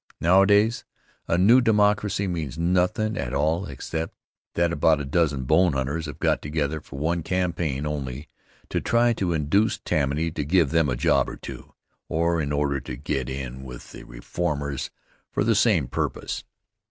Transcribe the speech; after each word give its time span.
Nowadays 0.19 0.83
a 1.27 1.37
new 1.37 1.61
Democracy 1.61 2.27
means 2.27 2.57
nothin' 2.57 3.15
at 3.15 3.35
all 3.35 3.67
except 3.67 4.15
that 4.55 4.73
about 4.73 4.99
a 4.99 5.05
dozen 5.05 5.43
bone 5.43 5.73
hunters 5.73 6.07
have 6.07 6.17
got 6.17 6.41
together 6.41 6.81
for 6.81 6.97
one 6.97 7.21
campaign 7.21 7.85
only 7.85 8.27
to 8.69 8.81
try 8.81 9.13
to 9.13 9.31
induce 9.33 9.77
Tammany 9.77 10.31
to 10.31 10.43
give 10.43 10.71
them 10.71 10.89
a 10.89 10.95
job 10.95 11.29
or 11.29 11.35
two, 11.37 11.75
or 12.09 12.41
in 12.41 12.51
order 12.51 12.79
to 12.79 12.95
get 12.95 13.29
in 13.29 13.63
with 13.63 13.91
the 13.91 14.03
reformers 14.03 14.89
for 15.31 15.43
the 15.43 15.53
same 15.53 15.87
purpose. 15.87 16.45